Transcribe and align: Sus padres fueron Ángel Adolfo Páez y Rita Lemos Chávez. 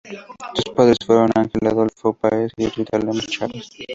Sus 0.55 0.73
padres 0.75 0.97
fueron 1.05 1.29
Ángel 1.35 1.67
Adolfo 1.67 2.11
Páez 2.13 2.51
y 2.57 2.65
Rita 2.69 2.97
Lemos 2.97 3.23
Chávez. 3.27 3.69